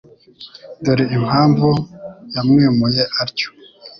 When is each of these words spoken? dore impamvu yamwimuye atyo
dore 0.83 1.05
impamvu 1.17 1.69
yamwimuye 2.33 3.03
atyo 3.21 3.49